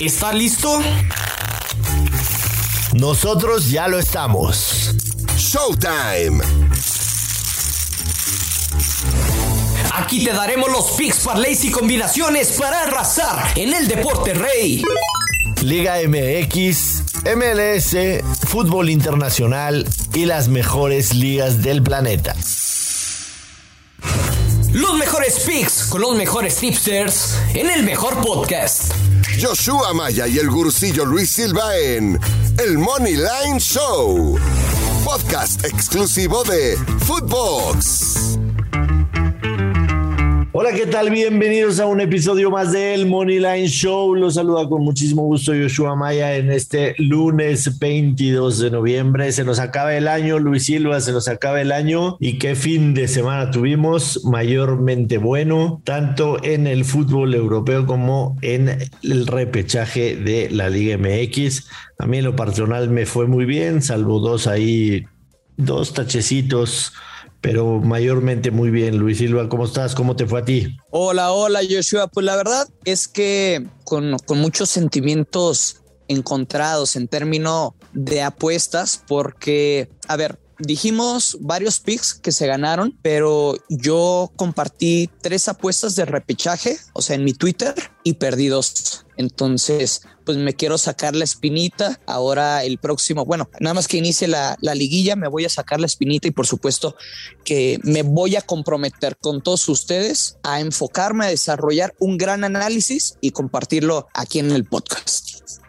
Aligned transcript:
¿Está 0.00 0.30
listo? 0.30 0.78
Nosotros 2.92 3.70
ya 3.70 3.88
lo 3.88 3.98
estamos. 3.98 4.94
Showtime. 5.38 6.42
Aquí 9.94 10.22
te 10.22 10.34
daremos 10.34 10.70
los 10.70 10.90
picks, 10.92 11.20
parlays 11.20 11.64
y 11.64 11.70
combinaciones 11.70 12.52
para 12.52 12.82
arrasar 12.82 13.52
en 13.56 13.72
el 13.72 13.88
deporte 13.88 14.34
rey. 14.34 14.82
Liga 15.62 15.96
MX, 16.06 17.02
MLS, 17.34 17.96
fútbol 18.46 18.90
internacional 18.90 19.88
y 20.12 20.26
las 20.26 20.48
mejores 20.48 21.14
ligas 21.14 21.62
del 21.62 21.82
planeta. 21.82 22.36
Picks 25.40 25.86
con 25.86 26.00
los 26.00 26.16
mejores 26.16 26.56
tipsters 26.56 27.38
en 27.54 27.68
el 27.70 27.82
mejor 27.82 28.20
podcast. 28.20 28.92
Joshua 29.40 29.92
Maya 29.92 30.26
y 30.26 30.38
el 30.38 30.48
gurucillo 30.48 31.04
Luis 31.04 31.30
Silva 31.30 31.76
en 31.76 32.18
El 32.58 32.78
Money 32.78 33.16
Line 33.16 33.58
Show. 33.58 34.38
Podcast 35.04 35.64
exclusivo 35.64 36.42
de 36.44 36.78
Footbox. 37.00 38.45
Hola, 40.58 40.72
¿qué 40.72 40.86
tal? 40.86 41.10
Bienvenidos 41.10 41.80
a 41.80 41.86
un 41.86 42.00
episodio 42.00 42.50
más 42.50 42.72
del 42.72 43.04
Money 43.04 43.40
Line 43.40 43.68
Show. 43.68 44.14
Los 44.14 44.36
saluda 44.36 44.66
con 44.66 44.82
muchísimo 44.82 45.20
gusto 45.24 45.52
Joshua 45.52 45.94
Maya 45.96 46.34
en 46.34 46.50
este 46.50 46.94
lunes 46.96 47.78
22 47.78 48.60
de 48.60 48.70
noviembre. 48.70 49.30
Se 49.32 49.44
nos 49.44 49.58
acaba 49.58 49.94
el 49.94 50.08
año, 50.08 50.38
Luis 50.38 50.64
Silva, 50.64 51.02
se 51.02 51.12
nos 51.12 51.28
acaba 51.28 51.60
el 51.60 51.72
año. 51.72 52.16
Y 52.20 52.38
qué 52.38 52.54
fin 52.54 52.94
de 52.94 53.06
semana 53.06 53.50
tuvimos, 53.50 54.24
mayormente 54.24 55.18
bueno, 55.18 55.82
tanto 55.84 56.42
en 56.42 56.66
el 56.66 56.86
fútbol 56.86 57.34
europeo 57.34 57.84
como 57.84 58.38
en 58.40 58.78
el 59.02 59.26
repechaje 59.26 60.16
de 60.16 60.48
la 60.48 60.70
Liga 60.70 60.96
MX. 60.96 61.68
A 61.98 62.06
mí 62.06 62.16
en 62.16 62.24
lo 62.24 62.34
personal 62.34 62.88
me 62.88 63.04
fue 63.04 63.26
muy 63.26 63.44
bien, 63.44 63.82
salvo 63.82 64.20
dos 64.20 64.46
ahí, 64.46 65.04
dos 65.58 65.92
tachecitos 65.92 66.94
pero 67.46 67.78
mayormente 67.78 68.50
muy 68.50 68.70
bien. 68.70 68.96
Luis 68.96 69.18
Silva, 69.18 69.48
¿cómo 69.48 69.66
estás? 69.66 69.94
¿Cómo 69.94 70.16
te 70.16 70.26
fue 70.26 70.40
a 70.40 70.44
ti? 70.44 70.76
Hola, 70.90 71.30
hola, 71.30 71.60
Joshua. 71.68 72.08
Pues 72.08 72.26
la 72.26 72.34
verdad 72.34 72.66
es 72.84 73.06
que 73.06 73.64
con, 73.84 74.18
con 74.26 74.38
muchos 74.38 74.68
sentimientos 74.68 75.80
encontrados 76.08 76.96
en 76.96 77.06
términos 77.06 77.70
de 77.92 78.22
apuestas, 78.22 79.00
porque, 79.06 79.88
a 80.08 80.16
ver, 80.16 80.40
dijimos 80.58 81.36
varios 81.40 81.80
picks 81.80 82.14
que 82.14 82.32
se 82.32 82.46
ganaron, 82.46 82.98
pero 83.02 83.56
yo 83.68 84.32
compartí 84.36 85.10
tres 85.20 85.48
apuestas 85.48 85.96
de 85.96 86.04
repechaje, 86.04 86.78
o 86.92 87.02
sea, 87.02 87.16
en 87.16 87.24
mi 87.24 87.32
Twitter 87.32 87.74
y 88.04 88.14
perdí 88.14 88.48
dos. 88.48 89.04
Entonces, 89.16 90.02
pues 90.24 90.36
me 90.36 90.54
quiero 90.54 90.76
sacar 90.76 91.16
la 91.16 91.24
espinita. 91.24 92.00
Ahora 92.06 92.64
el 92.64 92.78
próximo, 92.78 93.24
bueno, 93.24 93.48
nada 93.60 93.74
más 93.74 93.88
que 93.88 93.96
inicie 93.96 94.28
la, 94.28 94.56
la, 94.60 94.74
liguilla, 94.74 95.16
me 95.16 95.28
voy 95.28 95.44
a 95.44 95.48
sacar 95.48 95.80
la 95.80 95.86
espinita 95.86 96.28
y 96.28 96.32
por 96.32 96.46
supuesto 96.46 96.96
que 97.44 97.78
me 97.82 98.02
voy 98.02 98.36
a 98.36 98.42
comprometer 98.42 99.16
con 99.16 99.42
todos 99.42 99.68
ustedes 99.68 100.36
a 100.42 100.60
enfocarme, 100.60 101.26
a 101.26 101.28
desarrollar 101.30 101.94
un 101.98 102.18
gran 102.18 102.44
análisis 102.44 103.16
y 103.20 103.30
compartirlo 103.30 104.08
aquí 104.12 104.38
en 104.38 104.50
el 104.50 104.64
podcast. 104.64 105.25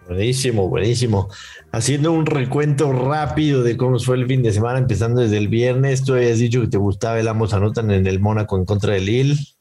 Buenísimo, 0.08 0.70
buenísimo. 0.70 1.28
Haciendo 1.74 2.14
un 2.14 2.26
recuento 2.26 2.94
rápido 2.94 3.62
de 3.62 3.76
cómo 3.76 4.00
fue 4.00 4.16
el 4.16 4.26
fin 4.26 4.42
de 4.42 4.54
semana, 4.54 4.80
empezando 4.80 5.20
desde 5.20 5.38
el 5.38 5.50
viernes. 5.50 6.06
Tú 6.06 6.14
habías 6.14 6.40
dicho 6.40 6.62
que 6.62 6.68
te 6.68 6.78
gustaba 6.78 7.20
el 7.20 7.28
ambos 7.28 7.54
anotan 7.54 7.92
en 7.92 8.08
el 8.08 8.22
Mónaco 8.22 8.58
en 8.58 8.64
contra 8.64 8.94
del 8.94 9.06
Lille. 9.06 9.57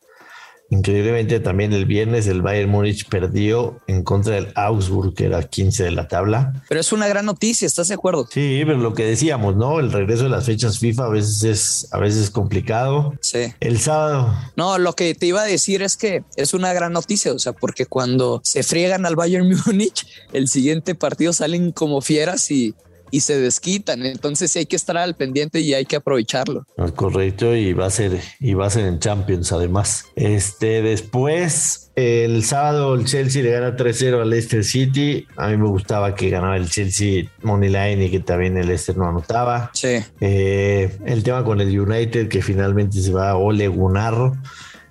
Increíblemente 0.68 1.38
también 1.40 1.72
el 1.72 1.86
viernes 1.86 2.26
el 2.26 2.42
Bayern 2.42 2.70
Múnich 2.70 3.08
perdió 3.08 3.80
en 3.86 4.02
contra 4.02 4.34
del 4.34 4.52
Augsburg, 4.56 5.14
que 5.14 5.26
era 5.26 5.42
15 5.42 5.84
de 5.84 5.90
la 5.92 6.08
tabla. 6.08 6.64
Pero 6.68 6.80
es 6.80 6.92
una 6.92 7.06
gran 7.06 7.26
noticia, 7.26 7.66
¿estás 7.66 7.88
de 7.88 7.94
acuerdo? 7.94 8.26
Sí, 8.30 8.62
pero 8.66 8.78
lo 8.78 8.94
que 8.94 9.04
decíamos, 9.04 9.54
¿no? 9.56 9.78
El 9.78 9.92
regreso 9.92 10.24
de 10.24 10.30
las 10.30 10.46
fechas 10.46 10.78
FIFA 10.78 11.04
a 11.04 11.08
veces 11.08 11.42
es, 11.44 11.88
a 11.92 11.98
veces 11.98 12.24
es 12.24 12.30
complicado. 12.30 13.14
Sí. 13.20 13.52
El 13.60 13.78
sábado. 13.78 14.34
No, 14.56 14.78
lo 14.78 14.94
que 14.94 15.14
te 15.14 15.26
iba 15.26 15.42
a 15.42 15.44
decir 15.44 15.82
es 15.82 15.96
que 15.96 16.24
es 16.36 16.52
una 16.52 16.72
gran 16.72 16.92
noticia, 16.92 17.32
o 17.32 17.38
sea, 17.38 17.52
porque 17.52 17.86
cuando 17.86 18.40
se 18.42 18.62
friegan 18.62 19.06
al 19.06 19.14
Bayern 19.14 19.48
Múnich, 19.66 20.06
el 20.32 20.48
siguiente 20.48 20.94
partido 20.94 21.32
salen 21.32 21.70
como 21.70 22.00
fieras 22.00 22.50
y 22.50 22.74
y 23.10 23.20
se 23.20 23.38
desquitan. 23.40 24.04
Entonces 24.04 24.52
sí 24.52 24.60
hay 24.60 24.66
que 24.66 24.76
estar 24.76 24.96
al 24.96 25.14
pendiente 25.14 25.60
y 25.60 25.74
hay 25.74 25.84
que 25.84 25.96
aprovecharlo. 25.96 26.66
Correcto, 26.94 27.54
y 27.54 27.72
va 27.72 27.86
a 27.86 27.90
ser, 27.90 28.20
y 28.40 28.54
va 28.54 28.66
a 28.66 28.70
ser 28.70 28.86
en 28.86 28.98
Champions 28.98 29.52
además. 29.52 30.06
Este 30.16 30.82
después, 30.82 31.90
el 31.96 32.44
sábado 32.44 32.94
el 32.94 33.06
Chelsea 33.06 33.42
le 33.42 33.50
gana 33.50 33.76
3-0 33.76 34.20
al 34.20 34.30
Leicester 34.30 34.64
City. 34.64 35.26
A 35.36 35.48
mí 35.48 35.56
me 35.56 35.68
gustaba 35.68 36.14
que 36.14 36.30
ganaba 36.30 36.56
el 36.56 36.68
Chelsea 36.68 37.30
Money 37.42 37.70
Line 37.70 38.04
y 38.04 38.10
que 38.10 38.20
también 38.20 38.56
el 38.56 38.66
Leicester 38.66 38.96
no 38.96 39.08
anotaba. 39.08 39.70
Sí. 39.72 39.98
Eh, 40.20 40.96
el 41.06 41.22
tema 41.22 41.44
con 41.44 41.60
el 41.60 41.78
United 41.78 42.28
que 42.28 42.42
finalmente 42.42 43.00
se 43.00 43.12
va 43.12 43.30
a 43.30 43.36
Ole 43.36 43.68
Gunnar. 43.68 44.32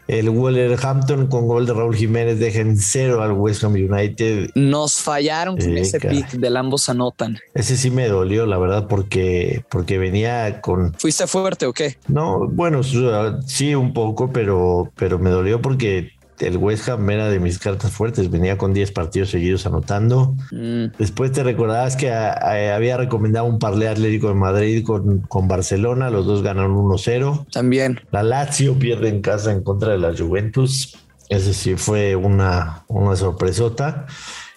El 0.08 0.30
Wolverhampton 0.30 1.28
con 1.28 1.48
gol 1.48 1.66
de 1.66 1.74
Raúl 1.74 1.96
Jiménez 1.96 2.40
deja 2.40 2.60
en 2.60 2.78
cero 2.78 3.24
al 3.24 3.32
West 3.32 3.64
Ham 3.64 3.74
United. 3.74 4.52
Nos 4.56 5.02
fallaron 5.02 5.58
con 5.58 5.78
ese 5.78 6.00
caray. 6.00 6.24
pick 6.24 6.32
del 6.34 6.58
ambos 6.58 6.90
anotan. 6.90 7.40
Ese 7.54 7.76
sí 7.76 7.90
me 7.90 8.08
dolió, 8.08 8.46
la 8.46 8.58
verdad, 8.58 8.88
porque, 8.88 9.64
porque 9.70 9.98
venía 9.98 10.62
con. 10.62 10.94
¿Fuiste 10.94 11.26
fuerte 11.28 11.66
o 11.66 11.74
qué? 11.74 11.98
No, 12.08 12.48
bueno, 12.48 12.82
sí, 12.84 13.74
un 13.74 13.94
poco, 13.94 14.32
pero, 14.32 14.92
pero 14.96 15.18
me 15.18 15.30
dolió 15.30 15.62
porque 15.62 16.12
el 16.40 16.58
West 16.58 16.90
Ham 16.90 17.10
era 17.10 17.30
de 17.30 17.40
mis 17.40 17.60
cartas 17.60 17.92
fuertes. 17.92 18.30
Venía 18.30 18.58
con 18.58 18.74
10 18.74 18.92
partidos 18.92 19.30
seguidos 19.30 19.66
anotando. 19.66 20.36
Mm, 20.52 20.86
Después 20.98 21.32
te 21.32 21.44
recordabas 21.44 21.96
que 21.96 22.12
a- 22.12 22.34
a- 22.34 22.76
había 22.76 22.98
recomendado 22.98 23.46
un 23.46 23.60
parlé 23.60 23.88
Atlético 23.88 24.28
de 24.30 24.34
Madrid 24.36 24.84
con, 24.86 25.20
con 25.22 25.48
Barcelona. 25.48 26.10
Los 26.10 26.26
dos 26.26 26.44
ganaron 26.44 26.76
1-0. 26.76 27.46
también. 27.52 28.00
La 28.12 28.24
Lazio 28.24 28.78
pierde 28.80 29.10
en 29.10 29.22
casa 29.22 29.52
en 29.52 29.64
contra 29.64 29.92
de 29.92 29.98
la 29.98 30.14
Juventus. 30.18 30.98
Ese 31.30 31.54
sí 31.54 31.76
fue 31.76 32.16
una, 32.16 32.84
una 32.88 33.16
sorpresota. 33.16 34.06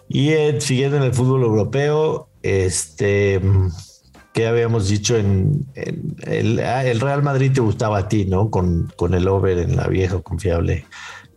Y 0.09 0.31
eh, 0.31 0.61
siguiendo 0.61 0.97
en 0.97 1.03
el 1.05 1.13
fútbol 1.15 1.43
europeo, 1.43 2.29
este, 2.43 3.41
que 4.33 4.47
habíamos 4.47 4.89
dicho 4.89 5.17
en, 5.17 5.67
en 5.75 6.17
el, 6.23 6.61
ah, 6.61 6.85
el 6.85 7.01
Real 7.01 7.23
Madrid 7.23 7.53
te 7.53 7.61
gustaba 7.61 7.99
a 7.99 8.09
ti, 8.09 8.25
¿no? 8.25 8.51
Con, 8.51 8.93
con 8.97 9.15
el 9.15 9.27
over 9.29 9.59
en 9.59 9.77
la 9.77 9.87
vieja 9.87 10.21
confiable 10.21 10.87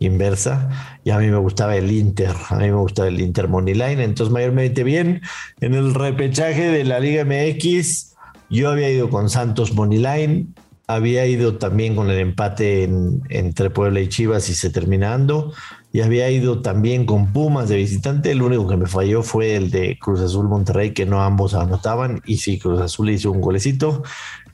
inversa. 0.06 0.98
Y 1.04 1.10
a 1.10 1.18
mí 1.18 1.26
me 1.28 1.38
gustaba 1.38 1.76
el 1.76 1.90
Inter, 1.90 2.30
a 2.50 2.56
mí 2.56 2.66
me 2.66 2.76
gustaba 2.76 3.08
el 3.08 3.20
Inter 3.20 3.48
Money 3.48 3.74
Line. 3.74 4.02
Entonces, 4.04 4.32
mayormente 4.32 4.84
bien. 4.84 5.22
En 5.60 5.74
el 5.74 5.94
repechaje 5.94 6.68
de 6.70 6.84
la 6.84 7.00
Liga 7.00 7.24
MX, 7.24 8.14
yo 8.50 8.70
había 8.70 8.90
ido 8.90 9.08
con 9.10 9.30
Santos 9.30 9.74
Money 9.74 9.98
Line, 9.98 10.46
había 10.86 11.26
ido 11.26 11.56
también 11.56 11.96
con 11.96 12.10
el 12.10 12.18
empate 12.18 12.84
en- 12.84 13.22
entre 13.30 13.70
Puebla 13.70 14.00
y 14.00 14.08
Chivas 14.08 14.48
y 14.50 14.54
se 14.54 14.70
terminando. 14.70 15.52
Y 15.94 16.00
había 16.00 16.30
ido 16.30 16.62
también 16.62 17.04
con 17.04 17.32
Pumas 17.34 17.68
de 17.68 17.76
visitante. 17.76 18.30
El 18.30 18.40
único 18.40 18.66
que 18.66 18.78
me 18.78 18.86
falló 18.86 19.22
fue 19.22 19.56
el 19.56 19.70
de 19.70 19.98
Cruz 20.00 20.20
Azul 20.20 20.48
Monterrey, 20.48 20.92
que 20.92 21.04
no 21.04 21.22
ambos 21.22 21.52
anotaban. 21.54 22.22
Y 22.24 22.38
sí, 22.38 22.58
Cruz 22.58 22.80
Azul 22.80 23.10
hizo 23.10 23.30
un 23.30 23.42
golecito. 23.42 24.02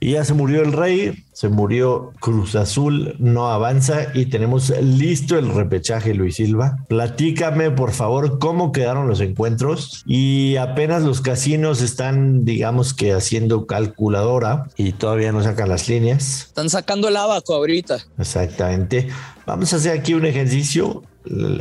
Y 0.01 0.13
ya 0.13 0.25
se 0.25 0.35
murió 0.35 0.63
el 0.63 0.73
Rey, 0.73 1.25
se 1.33 1.49
murió 1.49 2.13
Cruz 2.21 2.55
Azul, 2.55 3.17
no 3.19 3.49
avanza. 3.49 4.09
Y 4.15 4.27
tenemos 4.27 4.71
listo 4.81 5.39
el 5.39 5.53
repechaje, 5.53 6.15
Luis 6.15 6.37
Silva. 6.37 6.85
Platícame, 6.89 7.71
por 7.73 7.93
favor, 7.93 8.39
cómo 8.39 8.71
quedaron 8.71 9.09
los 9.09 9.21
encuentros. 9.21 10.03
Y 10.07 10.57
apenas 10.57 11.03
los 11.03 11.21
casinos 11.21 11.83
están, 11.83 12.45
digamos 12.45 12.95
que 12.95 13.13
haciendo 13.13 13.67
calculadora 13.67 14.69
y 14.77 14.93
todavía 14.93 15.33
no 15.33 15.43
sacan 15.43 15.69
las 15.69 15.89
líneas. 15.89 16.47
Están 16.47 16.71
sacando 16.71 17.09
el 17.09 17.17
abaco 17.17 17.55
ahorita. 17.55 17.99
Exactamente. 18.19 19.09
Vamos 19.47 19.73
a 19.73 19.77
hacer 19.77 19.99
aquí 19.99 20.15
un 20.15 20.27
ejercicio. 20.27 21.03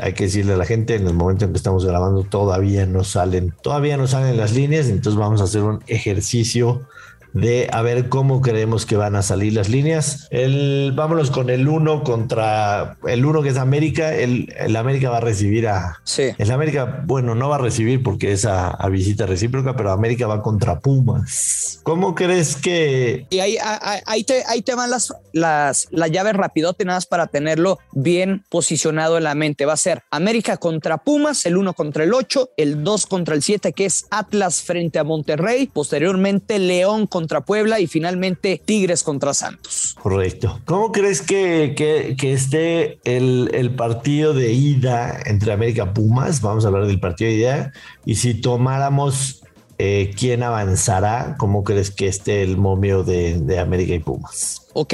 Hay 0.02 0.14
que 0.14 0.26
decirle 0.26 0.54
a 0.54 0.58
la 0.58 0.66
gente, 0.66 0.96
en 0.96 1.08
el 1.08 1.14
momento 1.14 1.46
en 1.46 1.52
que 1.52 1.58
estamos 1.58 1.86
grabando 1.86 2.24
todavía 2.24 2.86
no 2.86 3.04
salen, 3.04 3.54
todavía 3.62 3.98
no 3.98 4.08
salen 4.08 4.38
las 4.38 4.54
líneas, 4.54 4.88
entonces 4.88 5.20
vamos 5.20 5.42
a 5.42 5.46
hacer 5.46 5.64
un 5.64 5.84
ejercicio 5.88 6.88
de 7.38 7.70
a 7.72 7.82
ver 7.82 8.10
cómo 8.10 8.42
creemos 8.42 8.86
que 8.86 8.98
van 8.98 9.16
a 9.16 9.22
salir 9.22 9.54
las 9.54 9.70
líneas. 9.70 10.28
El, 10.32 10.92
vámonos 10.96 11.32
con 11.32 11.50
el 11.50 11.68
1 11.68 12.04
contra 12.04 12.98
el 13.08 13.26
1 13.26 13.42
que 13.44 13.50
es 13.50 13.58
América. 13.58 14.14
El, 14.14 14.54
el 14.58 14.76
América 14.76 15.10
va 15.10 15.18
a 15.18 15.22
recibir 15.22 15.68
a, 15.68 16.00
Sí. 16.04 16.24
el 16.38 16.52
América, 16.52 17.04
bueno, 17.06 17.36
no 17.36 17.50
va 17.50 17.56
a 17.56 17.60
recibir 17.60 18.02
porque 18.04 18.32
es 18.32 18.46
a, 18.46 18.70
a 18.70 18.90
visita 18.90 19.26
recíproca, 19.26 19.76
pero 19.76 19.92
América 19.92 20.28
va 20.28 20.42
contra 20.42 20.80
Pumas. 20.80 21.80
¿Cómo 21.84 22.16
crees 22.16 22.56
que 22.56 23.28
Y 23.30 23.40
ahí, 23.40 23.58
ahí, 23.62 24.00
ahí 24.06 24.24
te, 24.24 24.44
ahí 24.48 24.62
te 24.62 24.76
van 24.76 24.90
las, 24.90 25.14
las, 25.34 25.88
las 25.92 26.12
llaves 26.12 26.34
rapidote, 26.34 26.86
nada 26.86 26.98
más 26.98 27.06
para 27.06 27.28
tenerlo 27.28 27.80
bien 27.94 28.44
posicionado 28.50 29.18
en 29.18 29.24
la 29.24 29.36
mente. 29.36 29.66
Va 29.66 29.74
a 29.74 29.78
ser 29.78 30.04
América 30.12 30.58
contra 30.58 30.98
Pumas, 30.98 31.46
el 31.46 31.58
1 31.58 31.74
contra 31.74 32.04
el 32.04 32.14
8, 32.14 32.50
el 32.58 32.84
2 32.84 33.06
contra 33.06 33.36
el 33.36 33.44
7, 33.44 33.74
que 33.74 33.86
es 33.86 34.06
Atlas 34.10 34.62
frente 34.62 35.00
a 35.00 35.04
Monterrey, 35.04 35.68
posteriormente 35.68 36.60
León 36.60 37.08
contra 37.08 37.27
contra 37.28 37.42
Puebla 37.42 37.82
y 37.82 37.88
finalmente 37.88 38.62
Tigres 38.64 39.04
contra 39.04 39.34
Santos. 39.34 39.98
Correcto. 40.02 40.62
¿Cómo 40.64 40.94
crees 40.94 41.22
que, 41.22 41.76
que, 41.76 42.34
esté 42.34 43.00
el, 43.04 43.50
el, 43.54 43.76
partido 43.76 44.34
de 44.34 44.54
ida 44.54 45.20
entre 45.26 45.52
América 45.52 45.94
Pumas? 45.94 46.40
Vamos 46.40 46.64
a 46.64 46.70
hablar 46.70 46.88
del 46.88 47.02
partido 47.02 47.30
de 47.30 47.38
ida. 47.38 47.74
Y 48.06 48.16
si 48.16 48.34
tomáramos 48.36 49.42
eh, 49.78 50.14
quién 50.18 50.42
avanzará, 50.42 51.36
¿cómo 51.38 51.66
crees 51.66 51.92
que 51.92 52.08
esté 52.08 52.44
el 52.44 52.56
momio 52.56 53.04
de, 53.04 53.38
de 53.40 53.60
América 53.60 53.94
y 53.94 54.00
Pumas? 54.00 54.62
Ok, 54.74 54.94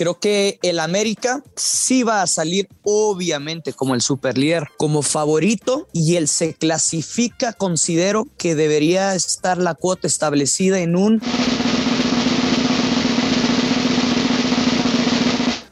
creo 0.00 0.18
que 0.18 0.58
el 0.62 0.80
América 0.80 1.42
sí 1.56 2.04
va 2.04 2.22
a 2.22 2.26
salir 2.26 2.68
obviamente 2.84 3.72
como 3.72 3.94
el 3.94 4.00
superlíder, 4.00 4.68
como 4.78 5.02
favorito 5.02 5.88
y 5.92 6.16
él 6.16 6.26
se 6.26 6.54
clasifica, 6.54 7.52
considero 7.52 8.26
que 8.38 8.54
debería 8.54 9.14
estar 9.14 9.58
la 9.58 9.74
cuota 9.74 10.06
establecida 10.06 10.80
en 10.80 10.96
un... 10.96 11.20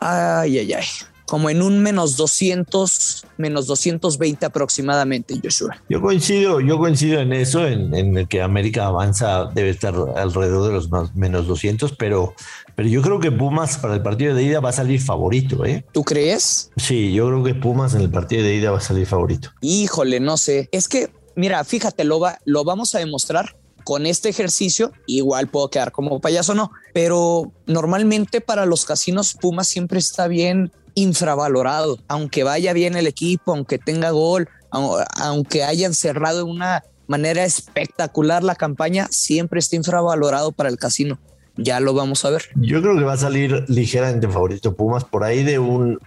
Ay, 0.09 0.59
ay, 0.59 0.73
ay 0.73 0.85
como 1.29 1.51
en 1.51 1.61
un 1.61 1.83
menos 1.83 2.17
200, 2.17 3.27
menos 3.37 3.67
220 3.67 4.47
aproximadamente, 4.47 5.39
Joshua. 5.43 5.77
Yo 5.89 6.01
coincido, 6.01 6.61
yo 6.61 6.79
coincido 6.79 7.21
en 7.21 7.35
eso, 7.35 7.67
en, 7.67 7.95
el 7.95 8.27
que 8.27 8.41
América 8.41 8.87
avanza, 8.87 9.45
debe 9.55 9.69
estar 9.69 9.95
alrededor 10.17 10.67
de 10.69 10.73
los 10.73 11.15
menos 11.15 11.47
200, 11.47 11.93
pero, 11.97 12.35
pero 12.75 12.89
yo 12.89 13.03
creo 13.03 13.21
que 13.21 13.31
Pumas 13.31 13.77
para 13.77 13.95
el 13.95 14.03
partido 14.03 14.35
de 14.35 14.43
ida 14.43 14.61
va 14.61 14.71
a 14.71 14.73
salir 14.73 15.03
favorito, 15.03 15.67
¿eh? 15.67 15.85
¿Tú 15.93 16.03
crees? 16.03 16.71
Sí, 16.77 17.13
yo 17.13 17.27
creo 17.27 17.45
que 17.45 17.55
Pumas 17.55 17.95
en 17.95 18.01
el 18.01 18.11
partido 18.11 18.43
de 18.43 18.55
ida 18.55 18.71
va 18.71 18.79
a 18.79 18.81
salir 18.81 19.07
favorito. 19.07 19.51
Híjole, 19.61 20.21
no 20.21 20.39
sé. 20.39 20.71
Es 20.73 20.89
que, 20.89 21.11
mira, 21.37 21.63
fíjate, 21.63 22.05
lo, 22.05 22.21
va, 22.21 22.39
lo 22.47 22.65
vamos 22.65 22.95
a 22.95 23.01
demostrar 23.01 23.58
con 23.89 24.05
este 24.05 24.29
ejercicio, 24.29 24.93
igual 25.07 25.49
puedo 25.49 25.71
quedar 25.71 25.93
como 25.93 26.21
payaso, 26.21 26.55
no, 26.55 26.73
pero 26.93 27.55
normalmente 27.65 28.43
para 28.43 28.67
los 28.67 28.85
casinos 28.85 29.33
Pumas 29.33 29.67
siempre 29.67 29.99
está 29.99 30.29
bien 30.29 30.71
infravalorado, 30.93 31.97
aunque 32.07 32.45
vaya 32.45 32.75
bien 32.75 32.97
el 32.97 33.07
equipo, 33.07 33.55
aunque 33.55 33.79
tenga 33.79 34.11
gol, 34.11 34.47
aunque 34.71 35.65
hayan 35.65 35.95
cerrado 35.95 36.37
de 36.37 36.43
una 36.43 36.85
manera 37.07 37.47
espectacular 37.47 38.45
la 38.45 38.57
campaña, 38.57 39.09
siempre 39.11 39.59
está 39.59 39.77
infravalorado 39.77 40.53
para 40.53 40.69
el 40.69 40.77
casino. 40.77 41.19
Ya 41.57 41.81
lo 41.81 41.95
vamos 41.95 42.27
a 42.27 42.31
ver. 42.31 42.43
Yo 42.57 42.83
creo 42.83 42.95
que 42.95 43.05
va 43.05 43.15
a 43.15 43.17
salir 43.17 43.65
ligeramente 43.69 44.29
favorito 44.29 44.77
Pumas 44.77 45.05
por 45.05 45.25
ahí 45.25 45.45
de 45.45 45.59
un 45.59 45.99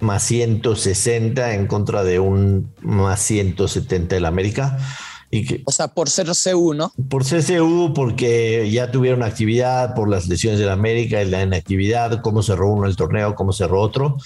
más 0.00 0.22
160 0.24 1.54
en 1.54 1.66
contra 1.66 2.04
de 2.04 2.18
un 2.18 2.74
más 2.82 3.22
170 3.22 4.16
del 4.16 4.26
América 4.26 4.76
o 5.64 5.72
sea, 5.72 5.88
por 5.88 6.10
ser 6.10 6.26
CU, 6.26 6.74
¿no? 6.74 6.92
Por 7.08 7.24
ser 7.24 7.44
CU, 7.44 7.92
porque 7.94 8.70
ya 8.70 8.90
tuvieron 8.90 9.22
actividad, 9.22 9.94
por 9.94 10.08
las 10.08 10.28
lesiones 10.28 10.58
de 10.60 10.66
la 10.66 10.74
América 10.74 11.22
y 11.22 11.30
la 11.30 11.42
inactividad, 11.42 12.20
cómo 12.20 12.42
cerró 12.42 12.70
uno 12.70 12.86
el 12.86 12.96
torneo, 12.96 13.34
cómo 13.34 13.52
cerró 13.52 13.80
otro. 13.80 14.18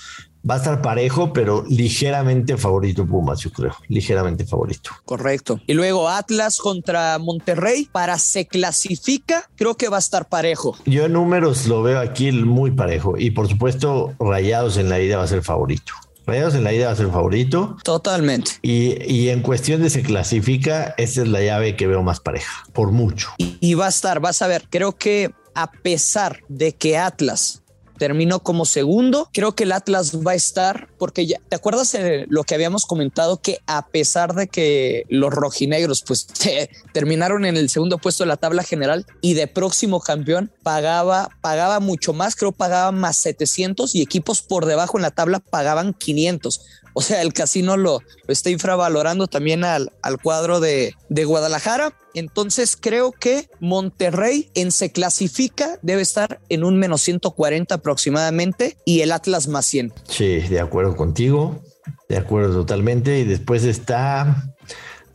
Va 0.49 0.55
a 0.55 0.58
estar 0.58 0.81
parejo, 0.81 1.32
pero 1.32 1.64
ligeramente 1.69 2.56
favorito 2.56 3.05
Pumas, 3.05 3.41
yo 3.41 3.50
creo. 3.50 3.75
Ligeramente 3.88 4.47
favorito. 4.47 4.91
Correcto. 5.05 5.61
Y 5.67 5.75
luego 5.75 6.08
Atlas 6.08 6.58
contra 6.58 7.19
Monterrey. 7.19 7.88
Para 7.91 8.17
se 8.19 8.47
clasifica, 8.47 9.50
creo 9.56 9.76
que 9.76 9.88
va 9.88 9.97
a 9.97 10.00
estar 10.00 10.29
parejo. 10.29 10.76
Yo 10.85 11.06
en 11.06 11.14
números 11.14 11.67
lo 11.67 11.82
veo 11.82 11.99
aquí 11.99 12.31
muy 12.31 12.70
parejo. 12.70 13.14
Y 13.19 13.32
por 13.32 13.49
supuesto, 13.49 14.14
Rayados 14.20 14.76
en 14.76 14.88
la 14.88 15.00
ida 15.00 15.17
va 15.17 15.25
a 15.25 15.29
ser 15.29 15.43
favorito. 15.43 15.93
Rayados 16.26 16.55
en 16.55 16.64
la 16.64 16.73
ida 16.73 16.87
va 16.87 16.93
a 16.93 16.96
ser 16.96 17.08
favorito. 17.08 17.76
Totalmente. 17.84 18.52
Y, 18.62 19.28
en 19.28 19.43
cuestión 19.43 19.82
de 19.82 19.90
se 19.90 20.02
clasifica, 20.02 20.94
esa 20.99 21.23
es 21.23 21.28
la 21.28 21.43
llave 21.43 21.76
que 21.76 21.87
veo 21.87 22.02
más 22.02 22.20
pareja, 22.20 22.64
por 22.73 22.90
mucho. 22.90 23.31
y 23.38 23.75
va 23.75 23.87
a 23.87 23.90
estar, 23.90 24.20
vas 24.20 24.43
a 24.43 24.46
ver, 24.46 24.64
creo 24.69 24.93
que 24.96 25.32
a 25.55 25.70
pesar 25.70 26.40
de 26.49 26.73
que 26.73 26.99
Atlas 26.99 27.62
terminó 27.98 28.40
como 28.40 28.64
segundo. 28.64 29.28
Creo 29.32 29.54
que 29.54 29.64
el 29.64 29.72
Atlas 29.72 30.19
va 30.26 30.32
a 30.32 30.34
estar, 30.34 30.88
porque 30.98 31.26
ya, 31.26 31.40
¿te 31.48 31.56
acuerdas 31.56 31.93
de 31.93 32.26
lo 32.28 32.44
que 32.44 32.54
habíamos 32.54 32.87
comentado? 32.87 33.40
Que 33.40 33.60
a 33.66 33.87
pesar 33.88 34.34
de 34.34 34.48
que 34.48 35.04
los 35.08 35.32
rojinegros 35.32 36.02
pues 36.02 36.26
terminaron 36.93 37.44
en 37.44 37.56
el 37.56 37.70
segundo 37.70 37.98
puesto 37.98 38.25
de 38.25 38.28
la 38.28 38.37
tabla 38.37 38.62
general 38.62 39.06
y 39.20 39.34
de 39.34 39.46
próximo 39.46 40.00
campeón 40.00 40.50
pagaba, 40.62 41.31
pagaba 41.40 41.81
mucho 41.81 42.12
más, 42.12 42.37
creo 42.37 42.52
pagaba 42.52 42.93
más 42.93 43.16
700 43.19 43.94
y 43.94 44.02
equipos 44.02 44.43
por 44.43 44.66
debajo 44.66 44.98
en 44.98 45.02
la 45.02 45.10
tabla 45.10 45.40
pagaban 45.40 45.94
500. 45.94 46.60
O 46.98 47.02
sea, 47.02 47.20
el 47.20 47.34
casino 47.34 47.76
lo, 47.76 48.00
está 48.26 48.48
infravalorando 48.48 49.26
también 49.26 49.64
al, 49.64 49.93
al 50.00 50.19
cuadro 50.19 50.60
de, 50.60 50.94
de, 51.10 51.25
Guadalajara. 51.26 51.93
Entonces 52.14 52.75
creo 52.75 53.12
que 53.12 53.50
Monterrey 53.60 54.48
en 54.54 54.72
se 54.72 54.90
clasifica 54.93 55.78
debe 55.82 56.00
estar 56.00 56.40
en 56.48 56.64
un 56.64 56.78
menos 56.78 57.02
140 57.02 57.75
aproximadamente 57.75 58.78
y 58.87 59.02
el 59.02 59.12
Atlas 59.12 59.46
más 59.46 59.66
100. 59.66 59.93
Sí, 60.08 60.38
de 60.38 60.58
acuerdo 60.58 60.96
contigo. 60.96 61.60
De 62.08 62.16
acuerdo 62.16 62.54
totalmente. 62.54 63.19
Y 63.19 63.25
después 63.25 63.64
está 63.64 64.54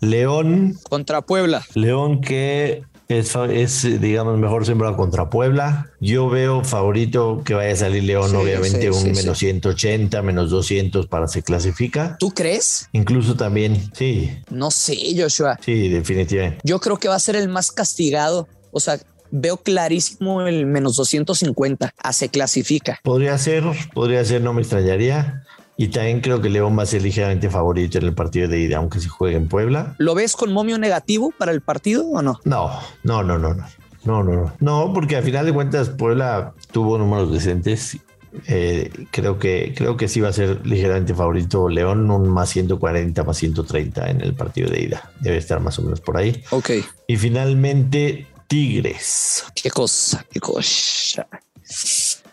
León. 0.01 0.78
Contra 0.88 1.24
Puebla. 1.24 1.66
León 1.74 2.22
que 2.22 2.83
es, 3.19 4.02
digamos, 4.02 4.38
mejor 4.38 4.66
sembrado 4.66 4.96
contra 4.96 5.30
Puebla. 5.30 5.92
Yo 6.00 6.30
veo 6.30 6.63
favorito 6.63 7.42
que 7.44 7.54
vaya 7.54 7.74
a 7.74 7.75
salir 7.75 8.04
León, 8.04 8.36
obviamente, 8.36 8.90
un 8.92 9.12
menos 9.12 9.38
180, 9.38 10.22
menos 10.22 10.50
200 10.50 11.08
para 11.08 11.28
se 11.28 11.44
clasifica. 11.44 12.18
¿Tú 12.19 12.31
crees? 12.31 12.90
Incluso 12.92 13.36
también, 13.36 13.92
sí. 13.94 14.31
No 14.50 14.72
sé, 14.72 14.98
Joshua. 15.18 15.58
Sí, 15.63 15.90
definitivamente. 15.90 16.60
Yo 16.63 16.80
creo 16.80 16.98
que 16.98 17.08
va 17.08 17.16
a 17.16 17.19
ser 17.19 17.36
el 17.36 17.50
más 17.50 17.72
castigado. 17.72 18.48
O 18.72 18.80
sea, 18.80 19.00
veo 19.31 19.57
clarísimo 19.57 20.42
el 20.48 20.66
menos 20.66 20.96
250. 20.96 21.94
A 21.98 22.14
se 22.14 22.30
clasifica. 22.30 23.00
Podría 23.04 23.38
ser, 23.38 23.64
podría 23.94 24.24
ser, 24.25 24.42
no 24.42 24.54
me 24.54 24.62
extrañaría. 24.62 25.44
Y 25.81 25.88
también 25.88 26.22
creo 26.22 26.39
que 26.39 26.50
León 26.51 26.78
va 26.78 26.83
a 26.83 26.86
ser 26.86 27.01
ligeramente 27.01 27.50
favorito 27.50 27.98
en 27.98 28.04
el 28.04 28.13
partido 28.13 28.48
de 28.48 28.60
ida, 28.60 28.78
aunque 28.78 29.00
se 29.00 29.10
juegue 29.10 29.36
en 29.36 29.48
Puebla. 29.48 29.95
¿Lo 29.98 30.13
ves 30.13 30.36
con 30.36 30.54
momio 30.54 30.78
negativo 30.78 31.33
para 31.36 31.51
el 31.51 31.62
partido 31.62 32.06
o 32.06 32.22
no? 32.22 32.39
No, 32.44 32.69
no, 33.01 33.24
no, 33.24 33.39
no, 33.39 33.56
no. 33.56 33.66
No, 34.04 34.24
no, 34.24 34.31
no. 34.31 34.54
No, 34.60 34.94
porque 34.94 35.16
al 35.16 35.24
final 35.24 35.44
de 35.48 35.54
cuentas 35.54 35.89
Puebla 35.89 36.54
tuvo 36.72 37.00
números 37.00 37.33
decentes. 37.33 37.98
Eh, 38.45 38.92
creo 39.10 39.39
que 39.39 39.74
creo 39.75 39.98
que 39.98 40.07
sí 40.07 40.22
va 40.22 40.30
a 40.30 40.33
ser 40.33 40.66
ligeramente 40.68 41.16
favorito 41.16 41.68
León, 41.68 42.12
un 42.12 42.30
más 42.30 42.50
140, 42.51 43.24
más 43.24 43.38
130 43.38 44.07
en 44.07 44.22
el 44.22 44.36
partido 44.36 44.69
de 44.69 44.83
ida. 44.83 45.12
Debe 45.19 45.38
estar 45.38 45.60
más 45.62 45.80
o 45.80 45.81
menos 45.81 46.00
por 46.00 46.16
ahí. 46.16 46.44
Ok. 46.51 46.69
Y 47.07 47.18
finalmente 47.18 48.28
Tigres. 48.45 49.45
Qué 49.56 49.72
cosa, 49.72 50.24
qué 50.31 50.39
cosa. 50.39 51.28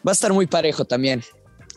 Va 0.07 0.11
a 0.11 0.13
estar 0.13 0.35
muy 0.35 0.47
parejo 0.47 0.85
también. 0.85 1.23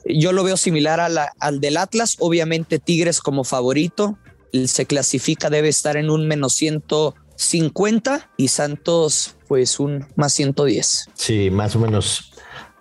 Yo 0.06 0.32
lo 0.32 0.44
veo 0.44 0.58
similar 0.58 1.00
al 1.00 1.60
del 1.60 1.78
Atlas, 1.78 2.18
obviamente 2.20 2.80
Tigres 2.80 3.20
como 3.20 3.44
favorito, 3.44 4.18
se 4.66 4.86
clasifica, 4.86 5.50
debe 5.50 5.70
estar 5.70 5.98
en 5.98 6.10
un 6.10 6.28
menos 6.28 6.54
150 6.54 8.32
y 8.38 8.48
Santos 8.50 9.36
pues 9.48 9.80
un 9.80 10.08
más 10.16 10.34
110. 10.34 11.10
Sí, 11.14 11.50
más 11.52 11.76
o 11.76 11.80
menos. 11.80 12.32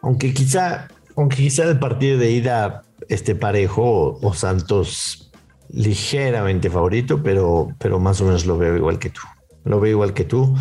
Aunque 0.02 0.33
quizá, 0.33 0.88
aunque 1.16 1.37
quizá 1.37 1.64
el 1.64 1.78
partido 1.78 2.18
de 2.18 2.30
ida 2.30 2.83
esté 3.09 3.35
parejo 3.35 4.18
o, 4.23 4.35
Santos 4.35 5.30
ligeramente 5.68 6.71
favorito, 6.71 7.23
pero, 7.23 7.68
pero 7.78 7.99
más 7.99 8.21
o 8.21 8.25
menos 8.25 8.47
lo 8.47 8.56
veo 8.56 8.76
igual 8.76 8.99
que 8.99 9.11
tú. 9.11 9.21
Lo 9.64 9.80
veo 9.80 9.92
igual 9.92 10.14
que 10.14 10.25
tú. 10.25 10.56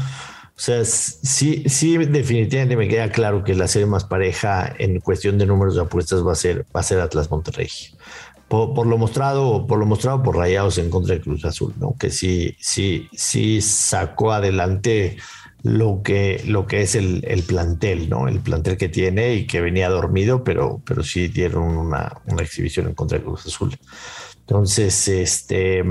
O 0.59 0.61
sea, 0.61 0.83
sí, 0.83 1.63
sí, 1.67 1.95
definitivamente 1.95 2.75
me 2.75 2.89
queda 2.89 3.09
claro 3.09 3.45
que 3.45 3.55
la 3.55 3.69
serie 3.69 3.85
más 3.85 4.03
pareja 4.03 4.75
en 4.77 4.99
cuestión 4.99 5.37
de 5.37 5.45
números 5.45 5.75
de 5.75 5.83
apuestas 5.83 6.27
va 6.27 6.33
a 6.33 6.35
ser, 6.35 6.65
va 6.75 6.81
a 6.81 6.83
ser 6.83 6.99
Atlas 6.99 7.31
Monterrey. 7.31 7.69
Por, 8.49 8.85
lo 8.85 8.97
mostrado, 8.97 9.65
por 9.67 9.79
lo 9.79 9.85
mostrado 9.85 10.21
por 10.21 10.35
Rayados 10.35 10.77
en 10.77 10.89
contra 10.89 11.15
de 11.15 11.21
Cruz 11.21 11.45
Azul, 11.45 11.73
¿no? 11.79 11.95
Que 11.97 12.09
sí, 12.09 12.57
sí, 12.59 13.07
sí 13.13 13.61
sacó 13.61 14.33
adelante 14.33 15.15
lo 15.63 16.01
que, 16.03 16.43
lo 16.45 16.67
que 16.67 16.81
es 16.81 16.95
el, 16.95 17.23
plantel, 17.47 18.09
¿no? 18.09 18.27
El 18.27 18.41
plantel 18.41 18.75
que 18.75 18.89
tiene 18.89 19.35
y 19.35 19.47
que 19.47 19.61
venía 19.61 19.87
dormido, 19.87 20.43
pero, 20.43 20.81
pero 20.85 21.03
sí 21.03 21.29
dieron 21.29 21.77
una, 21.77 22.21
una 22.25 22.43
exhibición 22.43 22.87
en 22.87 22.95
contra 22.95 23.17
de 23.17 23.23
Cruz 23.23 23.45
Azul. 23.45 23.77
Entonces, 24.41 25.07
este 25.07 25.85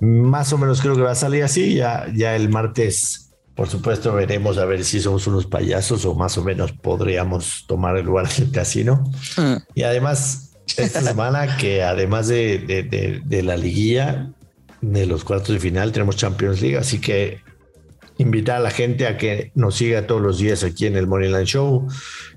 más 0.00 0.52
o 0.52 0.58
menos 0.58 0.80
creo 0.80 0.94
que 0.94 1.02
va 1.02 1.10
a 1.10 1.16
salir 1.16 1.42
así. 1.42 1.74
Ya, 1.74 2.06
ya 2.14 2.36
el 2.36 2.50
martes 2.50 3.27
por 3.58 3.68
supuesto, 3.68 4.12
veremos 4.12 4.56
a 4.56 4.64
ver 4.66 4.84
si 4.84 5.00
somos 5.00 5.26
unos 5.26 5.46
payasos 5.46 6.04
o 6.04 6.14
más 6.14 6.38
o 6.38 6.44
menos 6.44 6.70
podríamos 6.70 7.64
tomar 7.66 7.96
el 7.96 8.06
lugar 8.06 8.28
del 8.38 8.52
casino. 8.52 9.02
Mm. 9.36 9.54
Y 9.74 9.82
además, 9.82 10.52
esta 10.76 11.02
semana 11.02 11.56
que 11.56 11.82
además 11.82 12.28
de, 12.28 13.20
la 13.42 13.56
liguilla, 13.56 14.30
de 14.80 15.06
los 15.06 15.24
cuartos 15.24 15.54
de 15.54 15.58
final, 15.58 15.90
tenemos 15.90 16.14
Champions 16.14 16.60
League, 16.60 16.78
así 16.78 17.00
que 17.00 17.40
invitar 18.18 18.56
a 18.56 18.60
la 18.60 18.70
gente 18.70 19.06
a 19.06 19.16
que 19.16 19.52
nos 19.54 19.76
siga 19.76 20.06
todos 20.06 20.20
los 20.20 20.38
días 20.38 20.64
aquí 20.64 20.86
en 20.86 20.96
el 20.96 21.06
Moneyline 21.06 21.46
Show, 21.46 21.86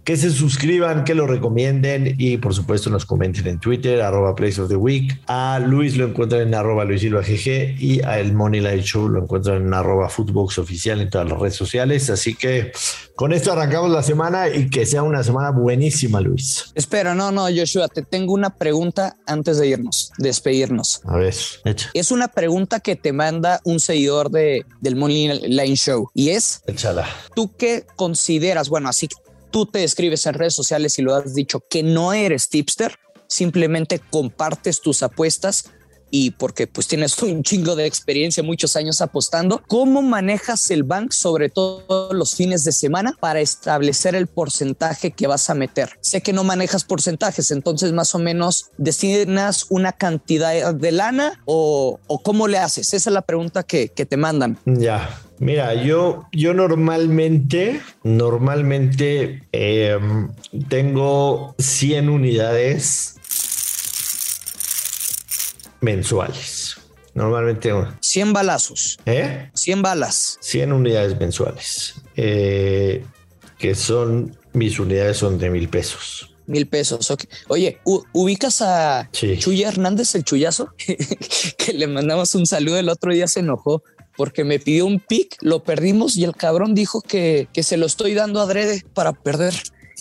que 0.03 0.17
se 0.17 0.31
suscriban, 0.31 1.03
que 1.03 1.13
lo 1.13 1.27
recomienden 1.27 2.15
y 2.17 2.38
por 2.38 2.53
supuesto 2.55 2.89
nos 2.89 3.05
comenten 3.05 3.47
en 3.47 3.59
Twitter, 3.59 4.01
arroba 4.01 4.35
Place 4.35 4.61
of 4.61 4.69
the 4.69 4.75
Week. 4.75 5.19
A 5.27 5.59
Luis 5.59 5.97
lo 5.97 6.05
encuentran 6.07 6.41
en 6.41 6.55
arroba 6.55 6.85
Luis 6.85 7.01
Silva 7.01 7.21
GG 7.21 7.81
y 7.81 8.01
a 8.03 8.19
el 8.19 8.33
Moneyline 8.33 8.81
Show 8.81 9.09
lo 9.09 9.21
encuentran 9.21 9.65
en 9.67 9.73
arroba 9.73 10.09
Footbox 10.09 10.57
Oficial 10.59 11.01
en 11.01 11.09
todas 11.09 11.29
las 11.29 11.39
redes 11.39 11.55
sociales. 11.55 12.09
Así 12.09 12.35
que 12.35 12.71
con 13.15 13.33
esto 13.33 13.51
arrancamos 13.51 13.91
la 13.91 14.01
semana 14.01 14.50
y 14.50 14.69
que 14.69 14.85
sea 14.85 15.03
una 15.03 15.23
semana 15.23 15.51
buenísima, 15.51 16.21
Luis. 16.21 16.71
Espera, 16.73 17.13
no, 17.13 17.31
no, 17.31 17.43
Joshua, 17.55 17.88
te 17.88 18.01
tengo 18.01 18.33
una 18.33 18.55
pregunta 18.55 19.17
antes 19.27 19.59
de 19.59 19.67
irnos, 19.67 20.11
despedirnos. 20.17 21.01
A 21.05 21.17
ver, 21.17 21.35
echa. 21.65 21.89
Es 21.93 22.11
una 22.11 22.27
pregunta 22.27 22.79
que 22.79 22.95
te 22.95 23.13
manda 23.13 23.59
un 23.63 23.79
seguidor 23.79 24.31
de, 24.31 24.65
del 24.79 24.95
Moneyline 25.71 25.75
Show 25.75 26.09
y 26.13 26.29
es, 26.29 26.61
Échala. 26.67 27.07
¿tú 27.35 27.55
qué 27.55 27.85
consideras? 27.95 28.69
Bueno, 28.69 28.89
así 28.89 29.07
que 29.07 29.15
tú 29.51 29.65
te 29.65 29.83
escribes 29.83 30.25
en 30.25 30.33
redes 30.33 30.55
sociales 30.55 30.97
y 30.99 31.01
lo 31.01 31.15
has 31.15 31.33
dicho 31.33 31.63
que 31.69 31.83
no 31.83 32.13
eres 32.13 32.49
tipster, 32.49 32.95
simplemente 33.27 33.99
compartes 33.99 34.81
tus 34.81 35.03
apuestas 35.03 35.65
y 36.13 36.31
porque 36.31 36.67
pues 36.67 36.87
tienes 36.87 37.17
un 37.23 37.41
chingo 37.41 37.75
de 37.75 37.85
experiencia, 37.85 38.43
muchos 38.43 38.75
años 38.75 39.01
apostando, 39.01 39.63
¿cómo 39.67 40.01
manejas 40.01 40.69
el 40.69 40.83
bank, 40.83 41.13
sobre 41.13 41.49
todo 41.49 42.13
los 42.13 42.35
fines 42.35 42.63
de 42.63 42.73
semana, 42.73 43.15
para 43.19 43.39
establecer 43.39 44.13
el 44.13 44.27
porcentaje 44.27 45.11
que 45.11 45.27
vas 45.27 45.49
a 45.49 45.55
meter? 45.55 45.89
Sé 46.01 46.21
que 46.21 46.33
no 46.33 46.43
manejas 46.43 46.83
porcentajes, 46.83 47.49
entonces 47.51 47.93
más 47.93 48.13
o 48.13 48.19
menos 48.19 48.69
destinas 48.77 49.65
una 49.69 49.93
cantidad 49.93 50.75
de 50.75 50.91
lana 50.91 51.41
o, 51.45 51.99
o 52.07 52.19
cómo 52.19 52.47
le 52.47 52.57
haces? 52.57 52.93
Esa 52.93 53.09
es 53.09 53.13
la 53.13 53.21
pregunta 53.21 53.63
que, 53.63 53.89
que 53.89 54.05
te 54.05 54.17
mandan. 54.17 54.59
Ya. 54.65 55.09
Mira, 55.41 55.74
yo, 55.74 56.27
yo 56.31 56.53
normalmente, 56.53 57.81
normalmente 58.03 59.41
eh, 59.51 59.98
tengo 60.69 61.55
100 61.57 62.10
unidades 62.10 63.15
mensuales. 65.79 66.77
Normalmente, 67.15 67.74
100 68.01 68.33
balazos, 68.33 69.00
¿eh? 69.07 69.50
100 69.55 69.81
balas. 69.81 70.38
100 70.41 70.74
unidades 70.74 71.19
mensuales, 71.19 71.95
eh, 72.15 73.03
que 73.57 73.74
son, 73.74 74.38
mis 74.53 74.77
unidades 74.77 75.17
son 75.17 75.39
de 75.39 75.50
mil 75.50 75.69
pesos. 75.69 76.36
Mil 76.45 76.67
pesos. 76.67 77.12
Oye, 77.48 77.79
ubicas 78.13 78.62
a 78.62 79.10
Sí. 79.12 79.39
Chuya 79.39 79.69
Hernández, 79.69 80.13
el 80.13 80.24
chullazo, 80.24 80.71
que 81.57 81.74
le 81.74 81.88
mandamos 81.88 82.36
un 82.36 82.45
saludo. 82.45 82.77
El 82.77 82.89
otro 82.89 83.12
día 83.12 83.27
se 83.27 83.39
enojó 83.39 83.81
porque 84.18 84.44
me 84.44 84.60
pidió 84.60 84.86
un 84.86 85.00
pick, 85.00 85.38
lo 85.41 85.63
perdimos 85.63 86.18
y 86.18 86.24
el 86.24 86.36
cabrón 86.36 86.74
dijo 86.74 87.01
que, 87.01 87.48
que 87.53 87.63
se 87.63 87.77
lo 87.77 87.86
estoy 87.86 88.13
dando 88.13 88.41
adrede 88.41 88.84
para 88.94 89.13
perder. 89.13 89.53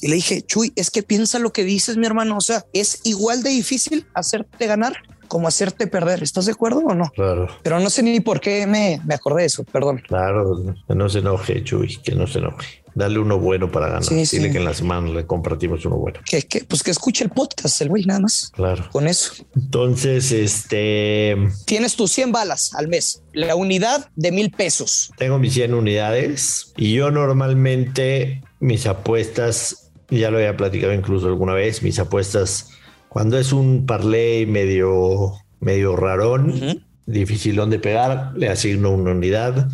Y 0.02 0.08
le 0.08 0.16
dije, 0.16 0.42
Chuy, 0.42 0.72
es 0.76 0.90
que 0.90 1.02
piensa 1.02 1.38
lo 1.38 1.52
que 1.52 1.64
dices, 1.64 1.96
mi 1.96 2.06
hermano. 2.06 2.36
O 2.36 2.40
sea, 2.40 2.64
es 2.72 3.00
igual 3.04 3.42
de 3.42 3.50
difícil 3.50 4.06
hacerte 4.14 4.66
ganar 4.66 4.96
como 5.30 5.46
hacerte 5.46 5.86
perder. 5.86 6.22
¿Estás 6.22 6.46
de 6.46 6.52
acuerdo 6.52 6.80
o 6.80 6.94
no? 6.94 7.10
Claro, 7.14 7.48
Pero 7.62 7.78
no 7.78 7.88
sé 7.88 8.02
ni 8.02 8.18
por 8.20 8.40
qué 8.40 8.66
me, 8.66 9.00
me 9.06 9.14
acordé 9.14 9.42
de 9.42 9.46
eso. 9.46 9.62
Perdón. 9.64 10.02
claro, 10.06 10.74
que 10.88 10.94
no 10.94 11.08
se 11.08 11.20
enoje, 11.20 11.62
Chuy, 11.62 11.98
que 12.02 12.14
no 12.14 12.26
se 12.26 12.40
enoje. 12.40 12.79
Dale 12.94 13.18
uno 13.18 13.38
bueno 13.38 13.70
para 13.70 13.86
ganar. 13.86 14.04
Sí, 14.04 14.26
sí. 14.26 14.38
Dile 14.38 14.50
que 14.50 14.58
en 14.58 14.64
la 14.64 14.74
semana 14.74 15.08
le 15.08 15.26
compartimos 15.26 15.84
uno 15.86 15.96
bueno. 15.96 16.20
Que, 16.28 16.42
que, 16.42 16.64
pues 16.64 16.82
que 16.82 16.90
escuche 16.90 17.24
el 17.24 17.30
podcast, 17.30 17.80
el 17.82 17.88
güey, 17.88 18.04
nada 18.04 18.20
más. 18.20 18.50
Claro. 18.54 18.88
Con 18.90 19.06
eso. 19.06 19.32
Entonces, 19.54 20.32
este, 20.32 21.36
Tienes 21.66 21.96
tus 21.96 22.10
100 22.12 22.32
balas 22.32 22.72
al 22.74 22.88
mes, 22.88 23.22
la 23.32 23.54
unidad 23.56 24.08
de 24.16 24.32
mil 24.32 24.50
pesos. 24.50 25.12
tengo 25.16 25.38
mis 25.38 25.54
100 25.54 25.74
unidades 25.74 26.72
y 26.76 26.92
yo 26.94 27.10
normalmente 27.10 28.42
mis 28.60 28.86
apuestas, 28.86 29.90
ya 30.10 30.30
lo 30.30 30.38
había 30.38 30.56
platicado 30.56 30.92
incluso 30.92 31.26
alguna 31.28 31.54
vez, 31.54 31.82
mis 31.82 31.98
apuestas, 31.98 32.70
cuando 33.08 33.38
es 33.38 33.52
un 33.52 33.86
parlay 33.86 34.46
medio, 34.46 35.32
medio 35.60 35.96
rarón, 35.96 36.50
Ujú. 36.50 36.80
dificilón 37.06 37.70
de 37.70 37.78
pegar, 37.78 38.32
le 38.36 38.48
asigno 38.48 38.90
una 38.90 39.12
unidad. 39.12 39.68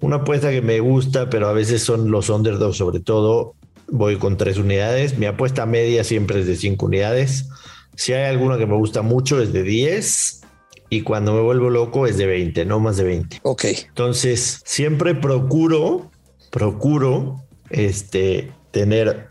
Una 0.00 0.16
apuesta 0.16 0.50
que 0.50 0.62
me 0.62 0.80
gusta, 0.80 1.28
pero 1.28 1.48
a 1.48 1.52
veces 1.52 1.82
son 1.82 2.10
los 2.10 2.28
underdogs 2.28 2.76
sobre 2.76 3.00
todo, 3.00 3.54
voy 3.88 4.16
con 4.16 4.36
tres 4.36 4.58
unidades. 4.58 5.18
Mi 5.18 5.26
apuesta 5.26 5.66
media 5.66 6.04
siempre 6.04 6.40
es 6.40 6.46
de 6.46 6.56
cinco 6.56 6.86
unidades. 6.86 7.48
Si 7.96 8.12
hay 8.12 8.26
alguna 8.26 8.58
que 8.58 8.66
me 8.66 8.76
gusta 8.76 9.02
mucho 9.02 9.42
es 9.42 9.52
de 9.52 9.64
10 9.64 10.42
y 10.90 11.02
cuando 11.02 11.34
me 11.34 11.40
vuelvo 11.40 11.68
loco 11.68 12.06
es 12.06 12.16
de 12.16 12.26
20, 12.26 12.64
no 12.64 12.78
más 12.78 12.96
de 12.96 13.04
20. 13.04 13.40
Ok. 13.42 13.64
Entonces, 13.88 14.62
siempre 14.64 15.14
procuro, 15.14 16.10
procuro 16.50 17.42
este, 17.70 18.52
tener, 18.70 19.26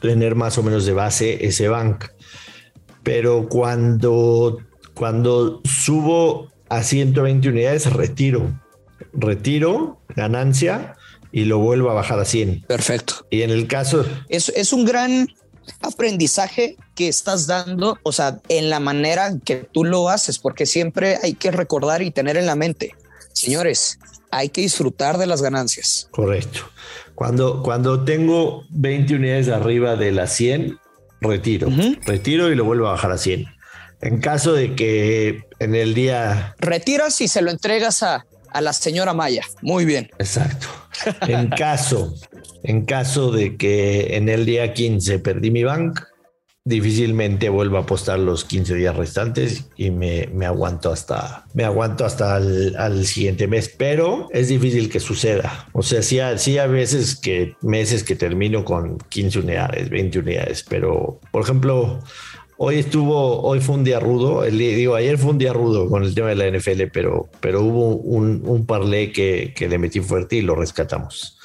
tener 0.00 0.36
más 0.36 0.56
o 0.56 0.62
menos 0.62 0.86
de 0.86 0.92
base 0.92 1.44
ese 1.46 1.68
bank. 1.68 2.04
Pero 3.02 3.48
cuando, 3.48 4.58
cuando 4.94 5.60
subo 5.64 6.48
a 6.68 6.84
120 6.84 7.48
unidades, 7.48 7.92
retiro. 7.92 8.61
Retiro 9.12 10.00
ganancia 10.14 10.96
y 11.32 11.44
lo 11.44 11.58
vuelvo 11.58 11.90
a 11.90 11.94
bajar 11.94 12.20
a 12.20 12.24
100. 12.24 12.62
Perfecto. 12.62 13.26
Y 13.30 13.42
en 13.42 13.50
el 13.50 13.66
caso, 13.66 14.04
Es, 14.28 14.50
es 14.50 14.72
un 14.72 14.84
gran 14.84 15.28
aprendizaje 15.80 16.76
que 16.94 17.08
estás 17.08 17.46
dando, 17.46 17.98
o 18.02 18.12
sea, 18.12 18.40
en 18.48 18.70
la 18.70 18.80
manera 18.80 19.32
que 19.44 19.56
tú 19.56 19.84
lo 19.84 20.08
haces, 20.08 20.38
porque 20.38 20.66
siempre 20.66 21.18
hay 21.22 21.34
que 21.34 21.50
recordar 21.50 22.02
y 22.02 22.10
tener 22.10 22.36
en 22.36 22.46
la 22.46 22.56
mente, 22.56 22.94
señores, 23.32 23.98
hay 24.30 24.48
que 24.48 24.62
disfrutar 24.62 25.18
de 25.18 25.26
las 25.26 25.42
ganancias. 25.42 26.08
correcto. 26.10 26.60
Cuando, 27.14 27.62
cuando 27.62 28.04
tengo 28.04 28.64
20 28.70 29.14
unidades 29.14 29.48
arriba 29.48 29.96
de 29.96 30.12
las 30.12 30.32
100, 30.32 30.78
retiro. 31.20 31.68
Retiro 32.06 32.50
y 32.50 32.54
lo 32.54 32.64
vuelvo 32.64 32.88
a 32.88 32.92
bajar 32.92 33.12
a 33.12 33.18
100. 33.18 33.46
En 34.00 34.20
caso 34.20 34.54
de 34.54 34.74
que 34.74 35.44
en 35.60 35.76
el 35.76 35.94
día 35.94 36.56
Retiras 36.58 37.20
y 37.20 37.28
se 37.28 37.42
lo 37.42 37.50
entregas 37.50 38.02
a, 38.02 38.26
a 38.52 38.60
la 38.60 38.72
señora 38.72 39.12
Maya. 39.14 39.42
Muy 39.60 39.84
bien. 39.84 40.10
Exacto. 40.18 40.68
En 41.22 41.48
caso, 41.56 42.14
en 42.62 42.84
caso 42.84 43.30
de 43.30 43.56
que 43.56 44.16
en 44.16 44.28
el 44.28 44.46
día 44.46 44.72
15 44.74 45.18
perdí 45.18 45.50
mi 45.50 45.64
bank, 45.64 46.00
difícilmente 46.64 47.48
vuelvo 47.48 47.76
a 47.76 47.80
apostar 47.80 48.20
los 48.20 48.44
15 48.44 48.76
días 48.76 48.94
restantes 48.94 49.64
y 49.76 49.90
me, 49.90 50.28
me 50.32 50.46
aguanto 50.46 50.92
hasta 50.92 51.44
me 51.54 51.64
aguanto 51.64 52.04
hasta 52.04 52.36
el 52.36 52.76
al 52.76 53.04
siguiente 53.04 53.48
mes, 53.48 53.68
pero 53.76 54.28
es 54.30 54.48
difícil 54.48 54.88
que 54.88 55.00
suceda. 55.00 55.68
O 55.72 55.82
sea, 55.82 56.02
sí, 56.02 56.20
sí 56.36 56.58
hay 56.58 56.70
veces 56.70 57.16
que 57.16 57.56
meses 57.62 58.04
que 58.04 58.14
termino 58.14 58.64
con 58.64 58.98
15 58.98 59.40
unidades, 59.40 59.90
20 59.90 60.20
unidades, 60.20 60.64
pero 60.68 61.18
por 61.32 61.42
ejemplo, 61.42 62.00
Hoy 62.64 62.78
estuvo, 62.78 63.42
hoy 63.42 63.58
fue 63.60 63.74
un 63.74 63.82
día 63.82 63.98
rudo, 63.98 64.44
el- 64.44 64.56
digo, 64.56 64.94
ayer 64.94 65.18
fue 65.18 65.32
un 65.32 65.38
día 65.38 65.52
rudo 65.52 65.88
con 65.88 66.04
el 66.04 66.14
tema 66.14 66.28
de 66.28 66.36
la 66.36 66.46
NFL, 66.46 66.82
pero, 66.92 67.28
pero 67.40 67.60
hubo 67.60 67.96
un, 67.96 68.40
un 68.46 68.66
parlay 68.66 69.10
que, 69.10 69.52
que 69.56 69.68
le 69.68 69.78
metí 69.78 69.98
fuerte 69.98 70.36
y 70.36 70.42
lo 70.42 70.54
rescatamos. 70.54 71.38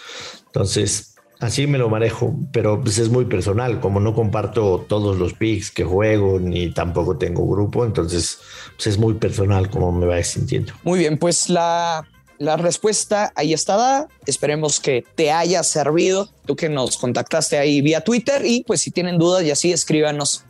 Entonces, 0.46 1.16
así 1.40 1.66
me 1.66 1.80
lo 1.80 1.90
manejo, 1.90 2.36
pero 2.54 2.80
pues 2.84 3.00
es 3.00 3.10
muy 3.10 3.26
personal, 3.26 3.80
como 3.80 4.00
no 4.00 4.14
comparto 4.14 4.86
todos 4.88 5.18
los 5.18 5.34
picks 5.34 5.72
que 5.72 5.84
juego, 5.84 6.40
ni 6.40 6.72
tampoco 6.72 7.18
tengo 7.18 7.48
grupo, 7.48 7.84
entonces 7.84 8.38
pues 8.76 8.86
es 8.86 9.00
muy 9.00 9.16
personal 9.16 9.72
como 9.72 9.92
me 9.92 10.06
vaya 10.06 10.24
sintiendo. 10.24 10.74
Muy 10.84 11.00
bien, 11.00 11.18
pues 11.18 11.50
la, 11.50 12.08
la 12.38 12.58
respuesta 12.58 13.32
ahí 13.36 13.54
está 13.54 13.76
dada. 13.76 14.08
Esperemos 14.28 14.80
que 14.80 15.04
te 15.16 15.32
haya 15.32 15.64
servido. 15.64 16.30
Tú 16.46 16.56
que 16.56 16.70
nos 16.70 16.96
contactaste 16.98 17.58
ahí 17.58 17.82
vía 17.82 18.02
Twitter 18.02 18.46
y 18.46 18.64
pues 18.68 18.82
si 18.82 18.92
tienen 18.92 19.18
dudas 19.18 19.44
y 19.44 19.50
así 19.50 19.72
escríbanos 19.72 20.44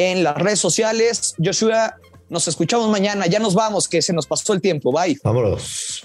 en 0.00 0.24
las 0.24 0.34
redes 0.34 0.58
sociales. 0.58 1.34
Joshua, 1.42 1.94
nos 2.30 2.48
escuchamos 2.48 2.88
mañana. 2.88 3.26
Ya 3.26 3.38
nos 3.38 3.54
vamos, 3.54 3.86
que 3.86 4.00
se 4.00 4.14
nos 4.14 4.26
pasó 4.26 4.54
el 4.54 4.60
tiempo. 4.60 4.92
Bye. 4.92 5.18
Vámonos. 5.22 6.04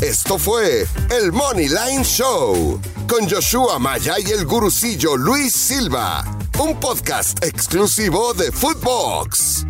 Esto 0.00 0.38
fue 0.38 0.86
el 1.10 1.30
Money 1.32 1.68
Line 1.68 2.02
Show 2.02 2.80
con 3.06 3.28
Joshua 3.28 3.78
Maya 3.78 4.14
y 4.18 4.30
el 4.32 4.46
gurucillo 4.46 5.16
Luis 5.16 5.52
Silva, 5.52 6.24
un 6.58 6.80
podcast 6.80 7.44
exclusivo 7.44 8.34
de 8.34 8.50
Footbox. 8.50 9.66